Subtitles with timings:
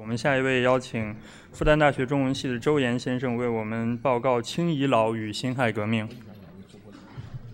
[0.00, 1.14] 我们下一位邀请
[1.52, 6.08] 复旦大学中文系的周岩先生为我们报告清遗老与辛亥革命。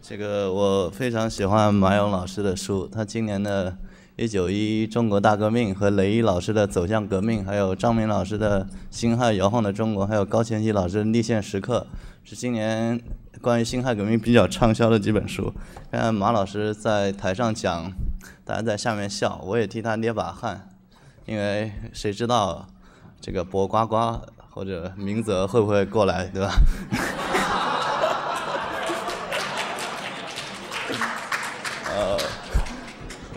[0.00, 3.72] 这个我非常喜欢马勇老师的书，他今年的
[4.14, 11.84] 《一九一中国大革命》和雷毅老师的《走向革命》，还有张明老师的《辛亥摇晃的中国》，还有高前熙老师的《立宪时刻》，
[12.28, 13.00] 是今年
[13.40, 15.52] 关于辛亥革命比较畅销的几本书。
[15.90, 17.90] 看马老师在台上讲，
[18.44, 20.68] 大家在下面笑，我也替他捏把汗。
[21.26, 22.64] 因为谁知道
[23.20, 26.54] 这个博呱呱或者明泽会不会过来，对吧？
[31.90, 32.16] 呃，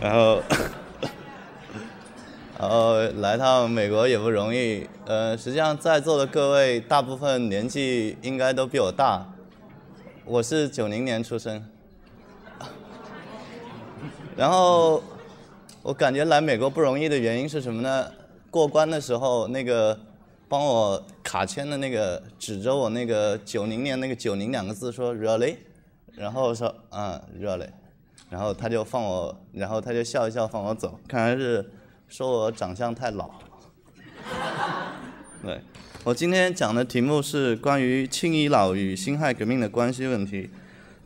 [0.00, 0.40] 然后，
[2.60, 4.88] 然后来趟美国也不容易。
[5.06, 9.26] 呃，实际上在座的各位大部分年纪应该都比我大，
[10.24, 11.68] 我是九零年出生，
[14.36, 15.02] 然后。
[15.82, 18.06] 我感觉来美国不容易的原因是什么呢？
[18.50, 19.98] 过关的时候，那个
[20.46, 25.56] 帮我卡签的那个指着我那个九零年那个九零两个字说 “really”，
[26.14, 27.68] 然后说“嗯，really”，
[28.28, 31.70] 然后他就放我，然后他就笑一笑放我走，看来是
[32.08, 33.30] 说我长相太老。
[35.42, 35.62] 对，
[36.04, 40.50] 我今天讲的题目是关于清遗老与辛亥革命的关系问题。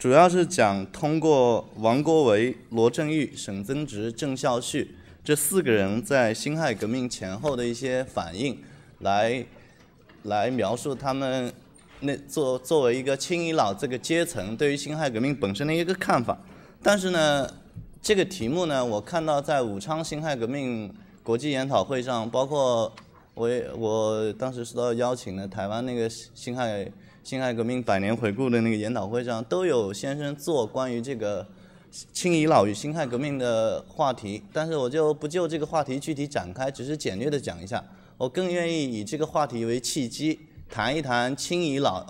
[0.05, 4.87] 主要是讲通过王国维、罗振玉、沈曾植、郑孝胥
[5.25, 8.59] 这四个人在辛亥革命前后的一些反应，
[8.99, 9.43] 来
[10.25, 11.51] 来描述他们
[12.01, 16.39] 那作作为一个清遗老这个阶层对于辛亥革命本身的一个看法。
[16.83, 17.49] 但是呢，
[18.03, 22.93] 这个题目呢，我看到在武昌辛亥革命国际研讨会上，包括
[23.33, 26.93] 我我当时受到邀请的台湾那个辛亥。
[27.25, 31.45] 辛亥革命百年回顾的那个研讨会上，都有先生做关于这个
[32.13, 37.83] 清遗老与辛亥革命的话题，但是我就不就这个话题具体展开，只是简略的讲一下。
[38.19, 42.07] 我更愿意以这个话题为契机，谈一谈清遗老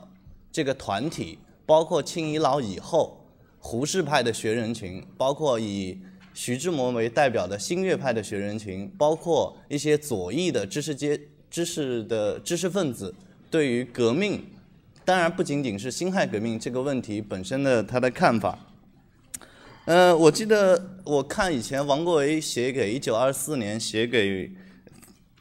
[0.51, 3.25] 这个团体，包括清遗老以后
[3.61, 5.97] 胡适派的学人群，包括以
[6.35, 13.15] 徐志摩为代表的新月派的学人群，包括一些左翼的知识阶知识的知识分子
[13.49, 14.45] 对于革命。
[15.05, 18.59] 当然不仅仅是辛亥革命这个问题本身的他的看法。
[19.85, 24.51] 呃，我记得我看以前王国维写给一九二四年写给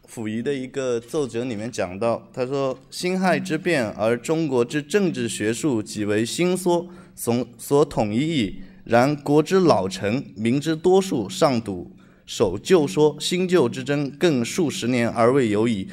[0.06, 6.86] 溥仪的一个奏折里面讲到，他说辛亥之变而中国之政治学术即为兴缩，
[7.16, 8.62] 所所统一矣。
[8.84, 11.90] 然国之老臣，民之多数尚笃
[12.26, 15.88] 守旧说，新旧之争更数十年而未有矣。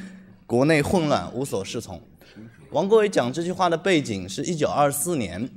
[0.45, 2.01] 国内混乱，无所适从。
[2.71, 5.49] 王国维讲这句话的背景是一九二四年，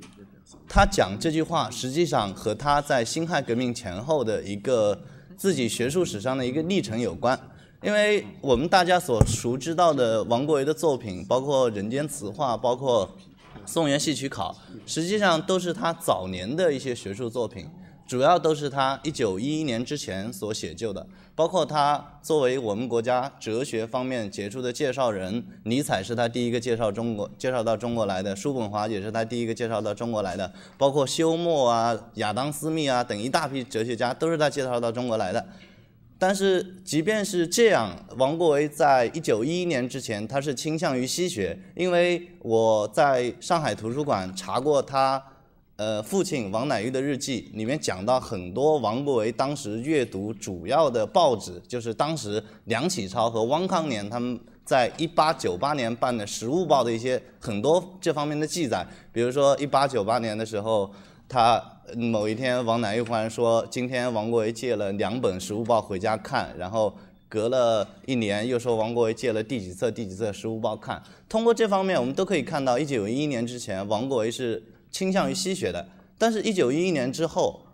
[0.68, 5.00] 他讲这句话实际上和他在辛亥革命前后的一个
[5.36, 7.38] 自己学术史上的一个历程有关。
[7.82, 13.06] 因为我们大家所熟知到的王国维的作品，包括《人间词话》，包括
[13.64, 14.52] 《宋元戏曲考》，
[14.84, 17.68] 实际上都是他早年的一些学术作品。
[18.06, 35.44] 主要都是他一九一一年之前所写就的，包括他作为我们国家哲学方面杰出的介绍人，尼采是他第一个介绍中国、介绍到中国来的，叔本华也是他第一个介绍到中国来的，包括休谟啊、亚当·斯密啊等一大批哲学家都是他介绍到中国来的。
[36.18, 45.22] 但是即便是这样，王国维在一九一一年之前，他是倾向于西学，因为我在上海图书馆查过他。
[45.76, 58.86] 呃，父亲王乃玉的日记里面讲到很多王国维当时阅读主要的报纸，就是当时梁启超和汪康年他们在一八九八年办的《时务报》的一些很多这方面的记载。
[59.12, 60.88] 比如说一八九八年的时候，
[61.28, 61.60] 他
[61.96, 66.96] 某一天王乃玉忽然说，今天王国维借了两本《时务报》回家看，然后
[67.28, 71.02] 隔了一年又说王国维借了第几册第几册《时务报》看。
[71.28, 74.62] 通过这方面，我们都可以看到，一九一一年之前，王国维是。
[74.94, 77.66] 倾向于西学的，但是，一九一一年之后，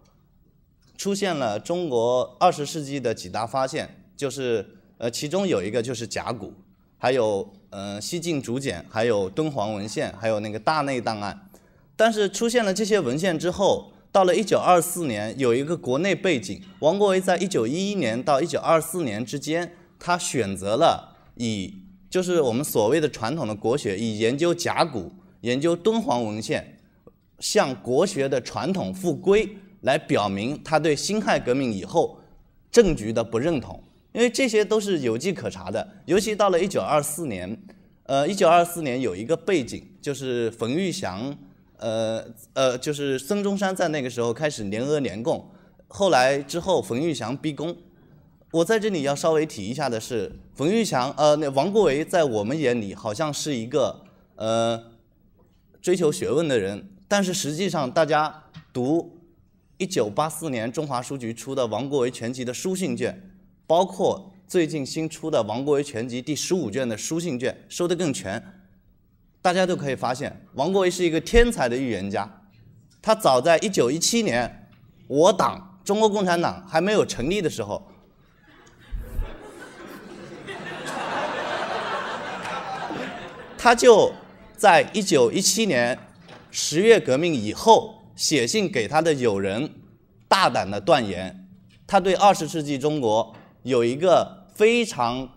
[0.96, 4.66] 出现了中国二十世纪的几大发现，就是
[4.96, 6.54] 呃，其中有一个就是甲骨，
[6.96, 11.46] 还有呃西晋竹简，还有敦煌文献，还有那个大内档案。
[11.94, 21.74] 但是出现了这些文献之后，到了一九二四年，有一个国内背景，王国维在一九一一年到一九二四年之间，他选择了以
[22.08, 25.12] 就是我们所谓的传统的国学，以研究甲骨、
[25.42, 26.78] 研究敦煌文献。
[27.40, 29.48] 向国学的传统复归，
[29.80, 32.20] 来表明他对辛亥革命以后
[32.70, 33.82] 政局的不认同，
[34.12, 35.86] 因为这些都是有迹可查的。
[36.04, 37.60] 尤其到了一九二四年，
[38.04, 41.36] 呃，一九二四年有一个背景，就是冯玉祥，
[41.78, 45.50] 呃呃，就是孙中山在那个时候开始联俄联共，
[45.88, 47.76] 后来之后冯玉祥逼宫。
[48.52, 54.02] 我在这里要稍微提一下的是，冯玉祥，呃，那王国维在我们眼里好像是一个
[54.34, 54.90] 呃
[55.80, 58.32] 追求学问的人，但是实际上大家
[58.72, 59.18] 读
[59.78, 63.20] 一九八四年中华书局出的《王国维全集》的书信卷，
[63.66, 68.40] 包括最近新出的《王国维全集》第十五卷的书信卷，收得更全，
[69.42, 72.42] 大家都可以发现，王国维是一个天才的预言家。
[73.02, 74.68] 他早在一九一七年，
[75.08, 77.90] 我党中国共产党还没有成立的时候。
[83.58, 84.12] 他就
[84.56, 85.98] 在一九一七年
[86.50, 89.72] 十月革命以后写信给他的友人，
[90.28, 91.48] 大胆的断言，
[91.86, 95.28] 他对二十世纪中国有一个非常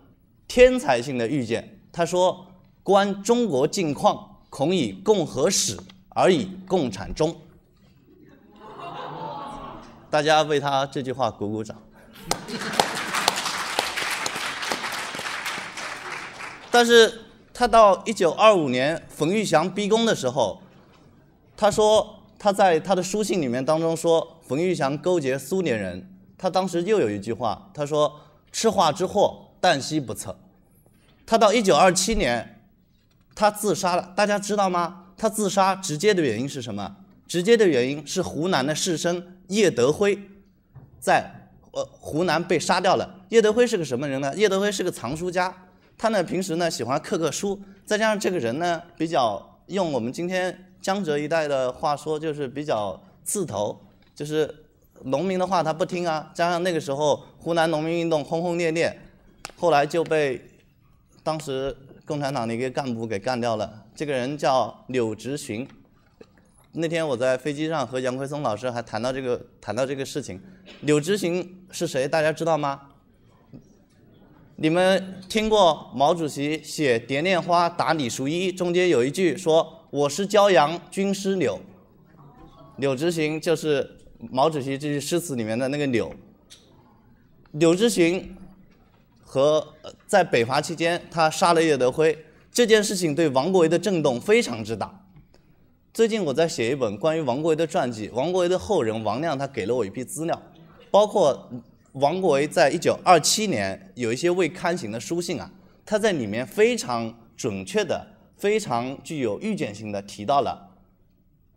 [0.48, 1.80] 天才性的预见。
[1.92, 2.46] 他说
[2.82, 5.78] ：“观中国境况，恐以共和始，
[6.08, 7.36] 而以共产终。”
[10.10, 11.76] 大家为他这句话鼓鼓掌。
[16.70, 17.20] 但是。
[17.56, 20.60] 他到一九二五年冯玉祥逼宫的时候，
[21.56, 26.10] 他说他在他的书信里面当中说冯玉祥勾结苏联人。
[26.36, 28.20] 他当时又有一句话，他说
[28.52, 30.36] 赤化之祸，旦夕不测。
[31.24, 32.60] 他到一九二七年，
[33.34, 34.12] 他自杀了。
[34.14, 35.06] 大家知道吗？
[35.16, 36.96] 他自杀直接的原因是什么？
[37.26, 40.18] 直接的原因是湖南的士绅叶德辉
[41.00, 43.22] 在呃湖南被杀掉了。
[43.30, 44.34] 叶德辉是个什么人呢？
[44.36, 45.54] 叶德辉是个藏书家。
[45.96, 53.80] 他呢，平时呢喜欢刻刻书，再加上这个人呢比较用我们今天江浙一带的话说，就是比较刺头，
[54.14, 54.66] 就是
[55.04, 56.30] 农民的话他不听啊。
[56.34, 59.00] 加上那个时候湖南农民运动轰轰烈烈，
[59.56, 60.46] 后来就被
[61.22, 63.86] 当时共产党的一个干部给干掉了。
[63.94, 65.66] 这个人叫柳直荀。
[66.72, 70.38] 那天我在飞机上和杨奎松老师还谈到这个谈到这个事情。
[70.82, 72.06] 柳直荀是谁？
[72.06, 72.88] 大家知道吗？
[74.56, 81.60] 你们听过毛主席写《蝶恋花》答李叔一，中间有一句说：“我是骄阳，军师柳。”
[82.78, 83.88] 柳之行就是
[84.18, 86.12] 毛主席这句诗词里面的那个柳。
[87.52, 88.36] 柳之行
[89.22, 89.64] 和
[90.04, 92.18] 在北伐期间，他杀了叶德辉，
[92.50, 95.06] 这件事情对王国维的震动非常之大。
[95.92, 100.42] 最近我在写一本关于王国维的传记，王国维的后人王亮他给了我一批资料，
[100.90, 101.48] 包括。
[101.92, 105.48] 王国维在一九二七年有一些未刊行的书信啊，
[105.86, 108.04] 他在里面非常准确的、
[108.36, 110.76] 非常具有预见性的提到了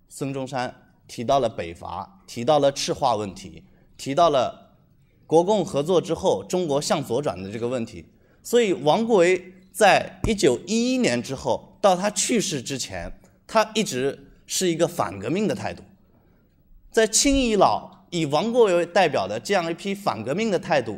[0.09, 0.73] 孙中山，
[1.07, 3.63] 提到了北伐，提到了赤化问题，
[3.97, 4.75] 提到了
[5.25, 8.05] 国共合作之后中国向左转的这个问题。
[8.41, 13.11] 所以，王国维在一九一一年之后到他去世之前，
[13.45, 15.83] 他一直是一个反革命的态度，
[16.91, 17.97] 在清遗老。
[18.09, 20.97] 以王国维为代表的这样一批反革命的态度，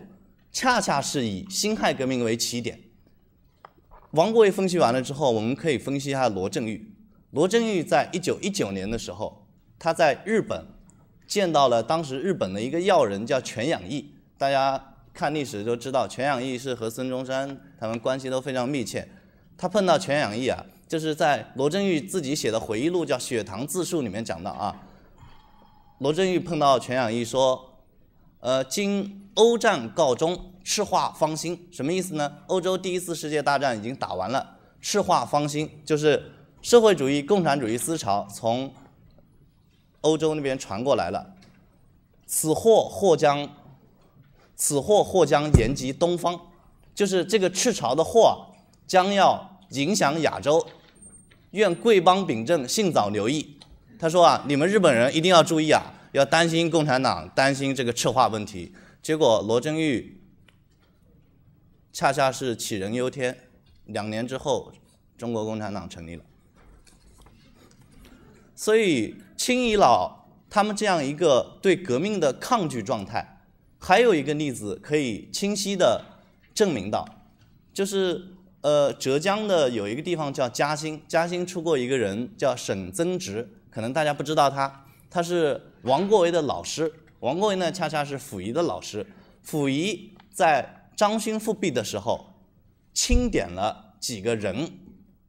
[0.51, 2.79] 恰恰是以辛亥革命为起点。
[4.11, 6.91] 王国维分析完了之后，我们可以分析一下罗振玉。
[7.31, 9.45] 罗振玉在一九一九年的时候，
[9.77, 10.65] 他在日本
[11.27, 14.15] 见到了当时日本的一个要人，叫全养义。
[14.35, 19.07] 大家看历史都知道，全养义是和孙中山他们关系都非常密切。
[19.55, 24.75] 他碰到全养义啊，就是在罗振玉自己写的回忆录叫《血糖自述》里面讲到啊。
[25.99, 27.77] 罗振玉碰到全养义说
[28.39, 32.31] ：“呃，今欧战告终，赤化方兴，什么意思呢？
[32.45, 38.71] 欧洲第一次世界大战已经打完了，赤化方兴就是社会主义、共产主义思潮从
[40.01, 41.33] 欧洲那边传过来了。
[42.27, 43.49] 此祸或将，
[44.55, 46.39] 此祸或将延及东方，
[46.93, 48.45] 就是这个赤潮的祸
[48.85, 50.63] 将要影响亚洲。
[51.49, 53.57] 愿贵邦秉政，尽早留意。”
[53.97, 58.71] 他说啊，你们日本人一定要注意啊，要担心共产党，担心这个赤化问题。
[59.01, 60.18] 结果罗振玉
[61.91, 63.35] 恰恰是杞人忧天，
[63.85, 64.71] 两年之后，
[65.17, 66.23] 中国共产党成立了。
[68.55, 73.41] 所以清遗老他们这样一个对革命的抗拒状态，
[73.77, 76.03] 还有一个例子可以清晰的
[76.53, 77.07] 证明到，
[77.73, 78.21] 就是
[78.61, 83.47] 呃浙江的有一个地方叫嘉兴，嘉兴出过一个人叫沈曾直。
[83.69, 86.91] 可能大家不知道他，他是王国维的老师。
[87.21, 89.05] 王国维呢，恰恰是溥仪的老师。
[89.43, 92.27] 溥仪在张勋复辟的时候，
[92.93, 94.69] 清点了几个人，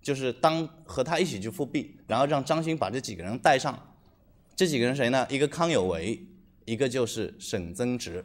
[0.03, 3.79] 就是当和他一起去复辟，然后让张勋把这几个人带上。
[4.57, 5.25] 这几个人谁呢？
[5.31, 6.27] 一个康有为，
[6.65, 8.25] 一个就是沈曾直。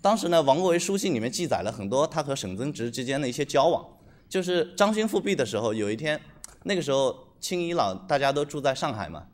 [0.00, 3.86] 当时呢，王国维书信里面记载了很多他和沈曾直之间的一些交往。
[4.26, 6.18] 就是张勋复辟的时候，有一天，
[6.62, 9.26] 那个时候清遗老大家都住在上海嘛。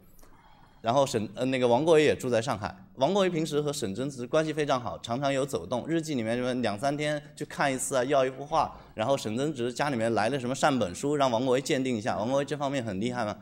[0.81, 2.75] 然后沈呃那个王国维也住在上海。
[2.95, 8.77] 王国维平时和沈曾直关系非常好，常常有走动，日记里面什么两三天去看一次啊，要一幅画。
[8.95, 12.17] 然后沈曾直家里面来了什么善本书，让王国维鉴定一下。
[12.17, 13.37] 王国维这方面很厉害嘛。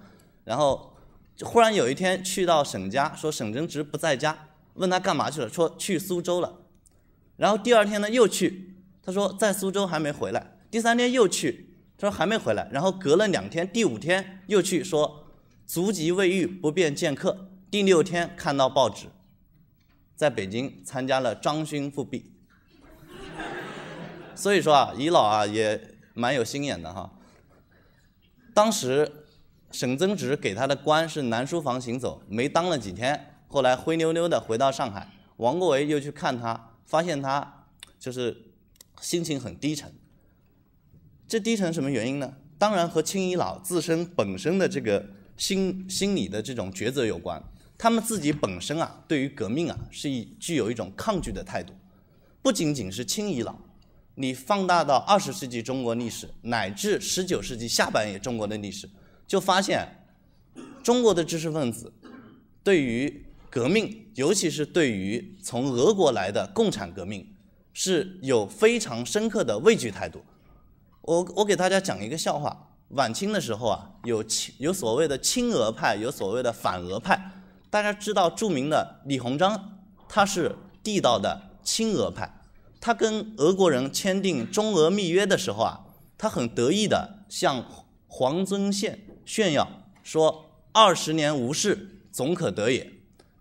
[0.45, 0.95] 然后
[1.43, 4.37] 忽然有一天去到沈家，说沈曾直不在家，
[4.75, 6.61] 问他干嘛去了，说去苏州了。
[7.37, 10.59] 然后第二天呢又去，他说在苏州还没回来。
[10.71, 12.69] 第三天又去，他说还没回来。
[12.73, 15.26] 然后隔了两天，第五天又去说
[15.67, 17.51] 足疾未愈，不便见客。
[17.71, 19.07] 第六天看到报纸。
[20.15, 22.33] 在北京参加了张勋复辟，
[24.35, 27.13] 所以说啊，遗老啊也蛮有心眼的哈。
[28.55, 29.27] 当时
[29.71, 35.13] 沈曾直给他的官是南书房行走，没当了几天，后来灰溜溜的回到上海。
[35.37, 37.67] 王国维又去看他，发现他
[37.99, 38.55] 就是
[39.03, 39.93] 心情很低沉。
[41.29, 42.33] 这低沉什么原因呢？
[42.59, 47.43] 当然和清遗老自身本身的这个心心理的这种抉择有关。
[47.79, 51.75] 他们自己本身啊，对于革命啊，是以具有一种抗拒的态度。
[52.41, 53.55] 不仅仅是清遗老，
[54.15, 58.89] 你放大到二十世纪中国历史，乃至十九世纪下半叶中国的历史，
[59.27, 59.87] 就发现
[60.83, 61.93] 中国的知识分子
[62.63, 67.35] 对于革命，尤其是对于从俄国来的共产革命，
[67.75, 70.23] 是有非常深刻的畏惧态度。
[71.03, 77.33] 我我给大家讲一个笑话：晚清的时候啊，有清有所谓的亲俄派，有所谓的反俄派。
[77.69, 79.79] 大家知道著名的李鸿章，
[80.09, 82.33] 他是地道的亲俄派。
[82.81, 85.81] 他跟俄国人签订中俄密约的时候啊，
[86.17, 87.65] 他很得意的向
[88.07, 89.69] 黄遵宪炫耀
[90.05, 92.93] 说：“二十年无事，总可得也。”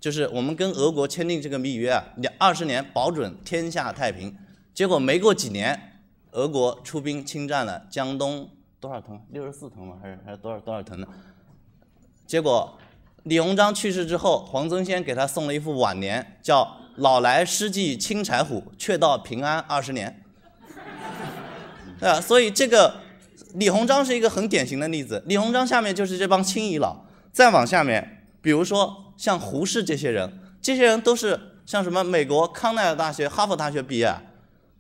[0.01, 4.35] 就是我们跟俄国签订这个密约啊，两二十年保准天下太平。
[4.73, 8.49] 结果没过几年，俄国出兵侵占了江东
[8.85, 9.19] 多少屯？
[9.31, 9.95] 六十四屯吗？
[9.99, 11.07] 还是还是多少多少屯呢？
[12.27, 12.77] 结果。
[13.23, 20.21] 李鸿章去世之后，黄遵宪给他送了一副挽联，叫“老来失计青柴虎，却道平安二十年”。
[22.01, 22.21] 啊？
[22.21, 22.97] 所以这个
[23.55, 25.23] 李鸿章是一个很典型的例子。
[25.25, 26.95] 李鸿章下面就是这帮清遗老，
[27.31, 34.15] 再往下面，比如说像胡适这些人，这些人都是像什么美国康奈尔大学、哈佛大学毕业，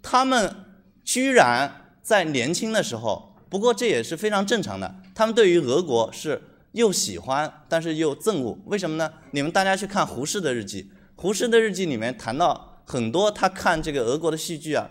[0.03, 0.55] 他们
[1.03, 6.41] 居然在年轻的时候，不过这也是非常正常的，他们对于俄国是。
[6.75, 9.09] 又喜欢，但是又憎恶，为什么呢？
[9.31, 14.85] 你们大家去看胡适的日记，胡适的日记里面谈到很多他看这个俄国的戏剧啊，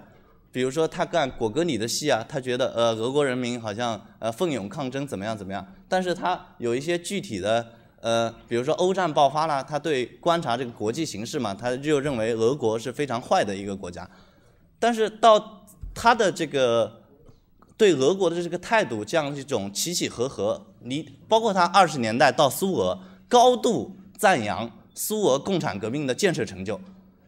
[0.51, 14.09] 比如说他干果戈里的戏啊，他觉得呃俄国人民好像呃奋勇抗争怎么样怎么样，但是他有一些具体的呃，比如说欧战爆发了，他对观察这个国际形势嘛，他就认为俄国是非常坏的一个国家，
[14.79, 17.04] 但是到他的这个。
[17.77, 26.81] 对俄国的这个态度，这样一种起起合合，你包括他二十年代到苏俄，高度赞扬苏俄共产革命的建设成就，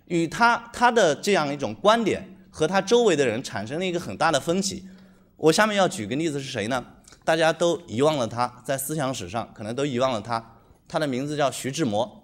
[0.07, 4.87] 与他他的这样一种观点和他周围的人产生了一个很大的分歧。
[5.37, 6.85] 我下面要举个例子是谁呢？
[7.25, 12.23] 大家都遗忘了他，在思想史上可能都遗忘了他，他的名字叫徐志摩。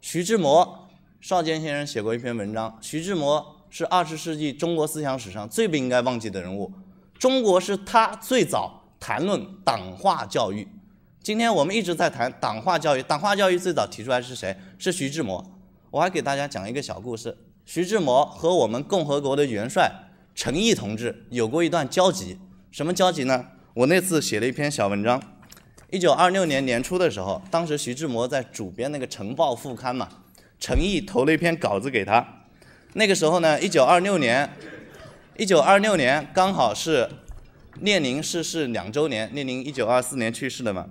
[0.00, 0.88] 徐志摩，
[1.20, 6.72] 邵剑先生写过一篇文章，徐志摩是二十世纪中国思想史上最不应该忘记的人物。
[7.20, 10.66] 中国是他最早谈论党化教育。
[11.22, 14.56] 今天我们一直在谈党化教育，党化教育最早提出来是谁？
[14.78, 15.44] 是徐志摩。
[15.90, 17.36] 我还给大家讲一个小故事：
[17.66, 19.92] 徐志摩和我们共和国的元帅
[20.34, 22.38] 陈毅同志有过一段交集。
[22.70, 23.48] 什么交集呢？
[23.74, 25.22] 我那次写了一篇小文章。
[25.90, 30.08] 一九二六年年初的时候，当时徐志摩在主编那个《晨报》副刊嘛，
[30.58, 32.26] 陈毅投了一篇稿子给他。
[32.94, 34.48] 那个时候呢，一九二六年。
[35.36, 37.08] 一九二六年刚好是
[37.80, 40.86] 列宁逝世两周年，列宁一九二四年去世的嘛。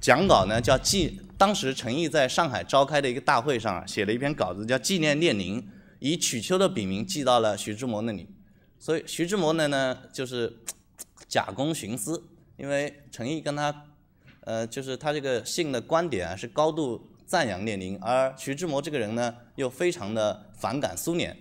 [0.00, 5.64] 讲稿呢叫纪，当时陈毅在上海召开的一个大会上啊，写了一篇稿子叫纪念列宁，
[6.00, 8.28] 以曲秋的笔名寄到了徐志摩那里。
[8.78, 10.52] 所以徐志摩呢呢就是
[11.28, 12.24] 假公徇私，
[12.56, 13.86] 因为陈毅跟他，
[14.40, 21.36] 呃，就是他这个信的观点啊是高度赞扬列宁，而徐志摩这个人呢又非常的反感苏联，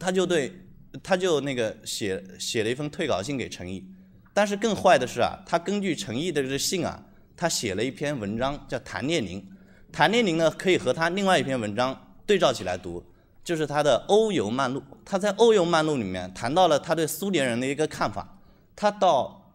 [0.00, 0.62] 他就对。
[1.02, 3.84] 他就那个写写了一封退稿信给陈毅，
[4.32, 7.02] 但是更坏的是啊，他根据陈毅的这信啊，
[7.36, 9.44] 他写了一篇文章叫谈列宁。
[9.92, 13.02] 谈列宁呢，可以和他另外一篇文章对照起来读，
[13.42, 14.80] 就是他的《欧游漫录》。
[15.04, 18.38] 他在《欧游漫录》里面谈到了他对苏联人的一个看法。
[18.74, 19.54] 他到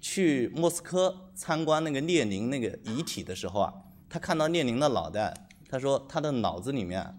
[0.00, 3.72] 去莫斯科参观那个列宁那个遗体的时候啊，
[4.08, 5.34] 他看到列宁的脑袋，
[5.68, 7.18] 他说他的脑子里面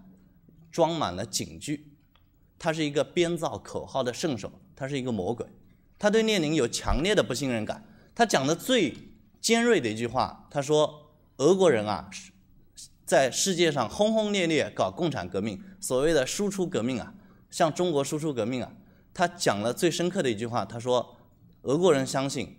[0.72, 1.89] 装满了警句。
[2.60, 5.46] 他是一个编造口号的圣手，他是一个魔鬼，
[5.98, 7.82] 他对列宁有强烈的不信任感。
[8.14, 8.94] 他讲的最
[9.40, 12.10] 尖锐的一句话，他说：“俄国人啊，
[13.06, 17.14] 在世界上轰轰烈烈搞共产革命，所谓的输出革命啊，
[17.50, 18.70] 向中国输出革命啊，
[19.14, 21.16] 他讲了最深刻的一句话，他说，
[21.62, 22.58] 俄国人相信，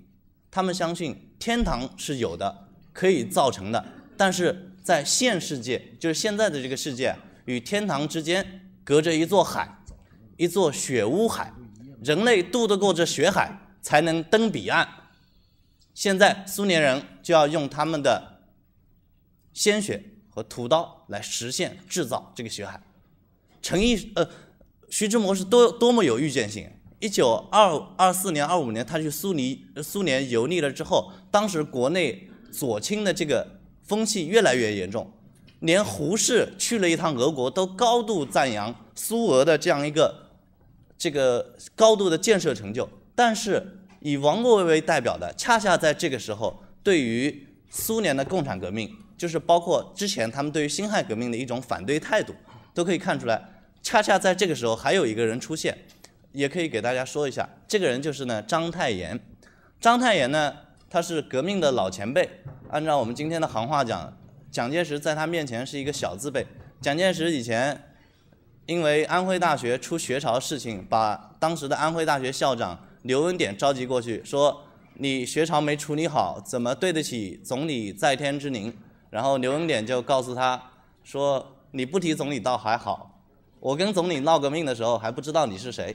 [0.50, 3.86] 他们相信天堂是有的，可以造成的，
[4.18, 7.16] 但是在现世界，就是现在的这个世界
[7.46, 9.81] 与天堂之间隔着一座海，
[10.42, 11.54] 一座血污海，
[12.04, 14.90] 人类渡得过这血海，才能登彼岸。
[15.94, 18.42] 现在苏联人就要用他们的
[19.54, 22.82] 鲜血和屠刀来实现制造这个血海。
[23.62, 24.28] 陈毅呃，
[24.90, 26.68] 徐志摩是多多么有预见性！
[26.98, 35.14] 一九二二四年、二五年，他去苏尼苏联游历了之后，当时国内左倾的这个风气越来越严重，
[35.60, 40.31] 连胡适去了一趟俄国，都高度赞扬苏俄的这样一个
[41.02, 42.88] 这个高度的建设成就。
[43.16, 43.66] 但是
[44.02, 52.36] 以王国维为代表的，恰恰在这个时候，对于苏联的共产革命，就是包括之前他们对于辛亥革命的一种反对态度，
[52.76, 53.44] 都可以看出来。
[53.82, 55.76] 恰恰在这个时候，还有一个人出现，
[56.34, 59.20] 也可以给大家说一下，这个人就是呢章太炎。
[59.80, 60.56] 章太炎呢，
[60.88, 62.30] 他是革命的老前辈。
[62.70, 64.16] 按照我们今天的行话讲，
[64.52, 66.46] 蒋介石在他面前是一个小字辈。
[66.80, 67.91] 蒋介石以前
[68.72, 72.80] 因为安徽大学出学潮事情，把当时的安徽大学校长。
[73.02, 74.64] 刘文典召集过去说
[74.96, 78.74] ：“你学潮没处理好，怎么对得起总理在天之灵？”
[79.12, 80.72] 然后刘文典就告诉他
[81.04, 83.22] 说：“你不提总理倒还好，
[83.60, 85.94] 我跟总理闹革命的时候还不知道你是谁。”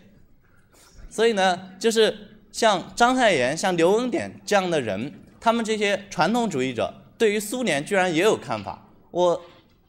[1.08, 2.14] 所以呢，就是
[2.52, 8.86] 像章太炎、像刘文典这样的人，他们这些传统主义者对于苏联居然也有看法。
[9.10, 9.40] 我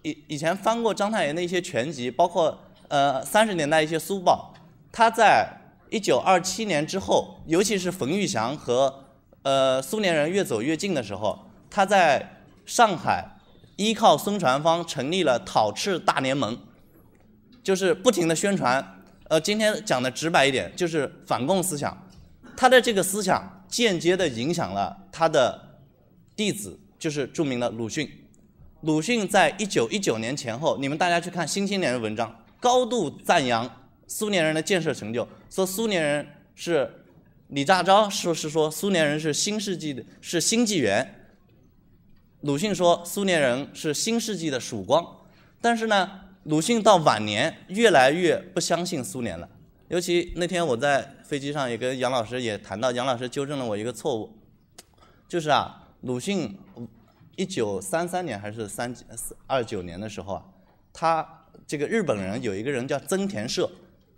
[0.04, 4.54] 以以前翻过章太炎的一些全集，包括呃三十年代一些苏报，
[4.92, 5.54] 他在。
[5.90, 9.06] 一九二七年之后，尤其是冯玉祥和
[9.44, 13.38] 呃苏联人越走越近的时候，他在上海
[13.78, 16.60] 依靠孙传芳成立了讨赤大联盟，
[17.64, 19.02] 就是不停的宣传。
[19.30, 22.06] 呃，今天讲的直白一点，就是反共思想。
[22.58, 25.78] 他的这个思想间接的影响了他的
[26.36, 28.12] 弟子，就是著名的鲁迅。
[28.82, 33.84] 鲁迅在一九一九年前后，你们大家去看《新青年》的文章，高度赞扬。
[34.10, 36.90] 苏联人的建设成就，说苏联人是
[37.50, 41.14] 李大钊说是说苏联人是新世纪的，是新纪元。
[42.40, 45.06] 鲁迅说苏联人是新世纪的曙光，
[45.60, 46.10] 但是呢，
[46.44, 49.50] 鲁迅到晚年越来越不相信苏联了。
[49.90, 54.32] 尤其那天我在飞机上也跟杨老师也谈到，杨老师纠正了我一个错误，
[55.28, 56.58] 就是啊，鲁迅
[57.36, 58.96] 一九三三年还是三
[59.48, 60.46] 二九年的时候啊，
[60.94, 63.70] 他这个日本人有一个人叫曾田社。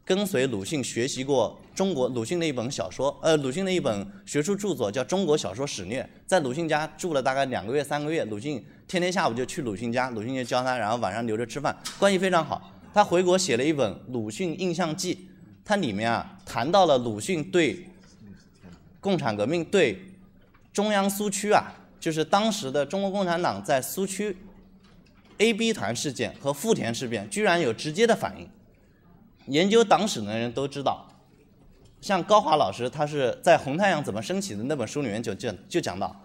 [0.05, 12.71] 跟随鲁迅学习过中国鲁迅的一本小说，呃，鲁迅的一本学术著作叫《中国小说史略》，在鲁迅家住了大概两个月、三个月，鲁迅天天下午就去鲁迅家，鲁迅就教他，然后晚上留着吃饭，关系非常好。
[12.91, 15.13] 他回国写了一本《鲁迅印象记》，
[15.63, 17.85] 它里面啊谈到了鲁迅对
[18.99, 20.01] 共产革命、对
[20.73, 24.35] 中央苏区啊，就是当时的中国共产党在苏区
[25.39, 28.47] A、B 团事件和富田事变，居然有直接的反应。
[29.47, 31.07] 研究党史的人都知道，
[31.99, 36.15] 像高华老师，他是在《红太阳怎么升起》的那本书里面就就就讲到，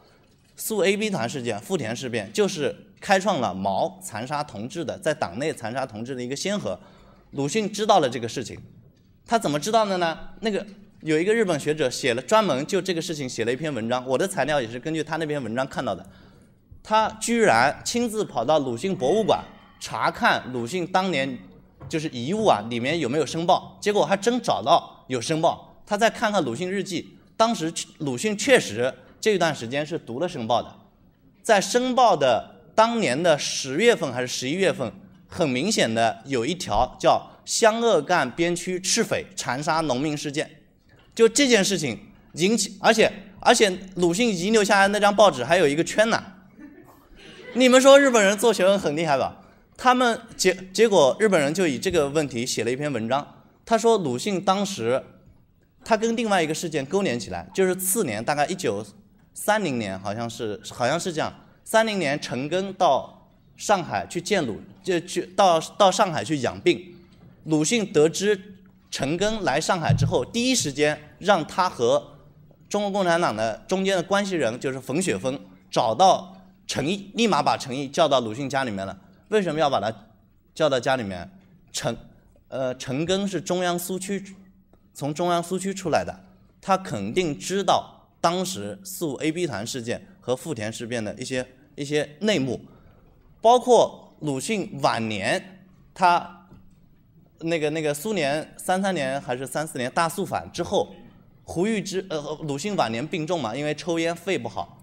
[0.57, 6.79] 苏 A B 团事件、富田事变，就是开创了毛残杀同志的，在党内残杀同志的一个先河。
[7.31, 8.61] 鲁迅知道了这个事情，
[9.25, 10.19] 他怎么知道的呢？
[10.41, 10.67] 那个
[11.01, 16.05] 有一个日本学者写了专门就这个事情写了一篇文章，我的材料也是根据他那篇文章看到的。
[16.85, 19.43] 他居然亲自跑到鲁迅博物馆
[19.81, 21.37] 查看鲁迅当年。
[21.87, 23.77] 就是遗物啊，里面有没有申报？
[23.79, 25.77] 结果还真找到有申报。
[25.85, 30.75] 他再看看鲁迅日记，当时鲁迅确实这段时间是读了申报的。
[31.43, 34.91] 在申报的当年的十月份还是十一月份，
[35.29, 40.51] 很明显的有一条叫湘鄂赣边区赤匪残杀农民事件。
[41.15, 41.99] 就这件事情
[42.33, 46.25] 引起，而且而且鲁迅遗留下来那张报纸还有一个圈呢。
[47.57, 49.37] 你们说日本人做学问很厉害吧？
[49.77, 53.45] 他们结结果，日本人就以这个问题写了一篇文章。
[53.65, 55.01] 他说，鲁迅当时
[55.85, 58.85] 他跟另外一个事件勾连起来，就是次年，大概一九
[59.35, 61.33] 三零年，好像是好像是这样。
[61.63, 66.97] 三零年，陈赓到上海去见鲁，就去到到上海去养病。
[67.45, 68.59] 鲁迅得知
[68.91, 72.17] 陈赓来上海之后，第一时间让他和
[72.69, 75.41] 中国共产党的中间的关系人，就是冯雪峰，
[75.71, 76.34] 找到
[76.67, 78.99] 陈毅，立马把陈毅叫到鲁迅家里面了。
[79.29, 79.93] 为什么要把他
[80.55, 81.29] 叫到家里面？
[81.73, 81.97] 陈，
[82.49, 84.35] 呃，陈庚是中央苏区，
[84.93, 86.15] 从中央苏区出来的，
[86.61, 92.61] 他肯定知道当时四五 A B 团事件和富田事变的一些一些内幕，
[93.41, 96.47] 包括鲁迅晚年，他
[97.41, 100.95] 那个那个苏联三三年还是三四年大肃反之后，
[101.43, 104.79] 胡玉芝呃鲁迅晚年病重嘛，因为抽烟肺不好，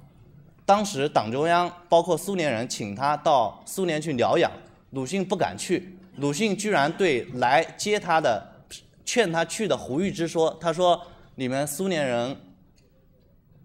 [0.66, 4.52] 当时党中央包括苏联人请他到苏联去疗养，
[4.92, 8.66] 鲁迅不敢去，鲁迅居然对来接他的
[9.04, 11.02] 劝他去的胡玉芝说，他说
[11.36, 12.38] 你们苏联人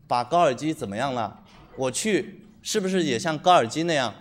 [0.06, 1.42] 把高尔基怎么样了？
[1.76, 2.42] 我去。
[2.62, 4.12] 是不是也像高尔基那样？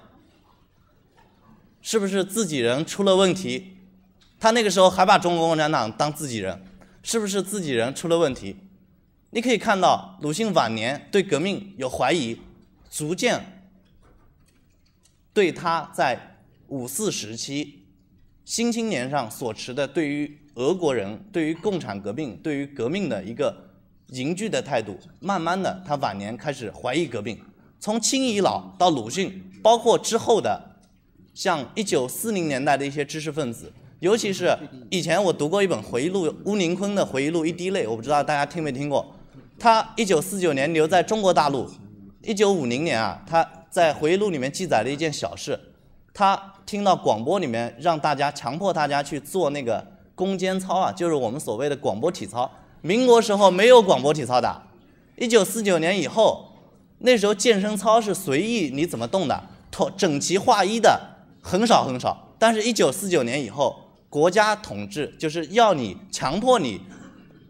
[1.81, 3.77] 是不是自己人出了问题？
[4.39, 6.63] 他那个时候还把中国共产党当自己人，
[7.01, 8.55] 是不是自己人出了问题？
[9.31, 12.39] 你可以看到，鲁迅晚年对革命有怀疑，
[12.95, 13.43] 逐渐
[15.33, 16.17] 对他在
[16.69, 17.65] 五四时期
[18.45, 23.53] 《新青年》上所持的对于俄国人、对于共产革命、对于革命的一个
[24.07, 27.37] 凝聚的态度，慢慢的，他晚年开始怀疑革命。
[27.81, 30.77] 从清遗老到鲁迅，包括之后的，
[31.33, 34.57] 像一九四零年代的一些知识分子，尤其是
[34.89, 39.13] 以前我读过一本回忆录，乌宁坤的回忆录《一滴泪》，我不知道大家听没听过。
[39.59, 41.69] 他一九四九年留在中国大陆，
[42.25, 45.59] 一九五零年啊，他在回忆录里面记载了一件小事，
[46.11, 49.85] 他听到广播里面让大家强迫大家去做那个
[50.15, 52.49] 攻坚操啊，就是我们所谓的广播体操。
[52.81, 54.63] 民国时候没有广播体操的，
[55.17, 56.51] 一九四九年以后。
[56.99, 60.99] 那时候健身操是随意你怎么动的，统整齐划一的
[61.41, 62.33] 很少很少。
[62.39, 63.75] 但是，一九四九年以后，
[64.09, 66.79] 国家统治就是要你强迫你，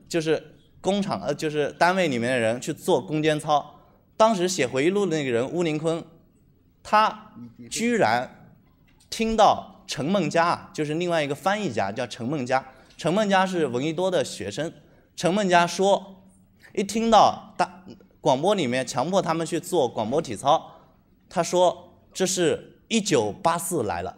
[0.09, 0.43] 就是
[0.81, 3.74] 工厂呃就是单位里面的人去做攻坚操。
[4.17, 6.03] 当时写回忆录的那个人乌宁坤，
[6.83, 7.31] 他
[7.69, 8.49] 居然
[9.09, 12.65] 听到陈梦家，就是另外一个翻译家叫陈梦家，
[12.97, 14.71] 陈梦家是闻一多的学生。
[15.15, 16.23] 陈梦家说，
[16.73, 17.83] 一听到大。
[18.21, 20.71] 广播里面强迫他们去做广播体操，
[21.29, 24.17] 他说这是一九八四来了。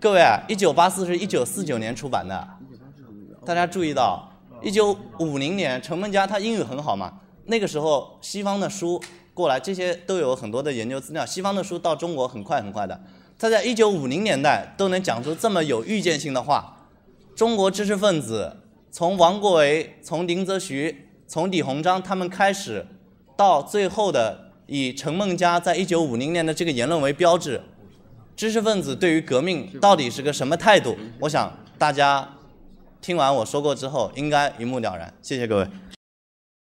[0.00, 2.48] 各位，一九八四是一九四九年出版的，
[3.46, 4.31] 大家注意到，
[4.62, 7.12] 一九五零年陈梦家他英语很好嘛，
[7.46, 9.00] 那个时候西方的书
[9.34, 13.00] 过来，这些都有很多的研究资料，西方的书到中国很快很快的，
[13.38, 16.88] 他在一九五零年代都能讲出这么有预见性的话，
[17.34, 18.58] 中国知识分子。
[18.94, 22.86] 从王国维、从林则徐、从李鸿章他们开始，
[23.38, 27.58] 到最后的以陈梦家在一九五零年的这个言论为标志，
[28.36, 30.94] 知识分子对于革命到底是个什么态度？
[31.20, 32.28] 我想大家
[33.02, 35.12] 听完我说过之后，应该一目了然。
[35.20, 35.66] 谢谢各位。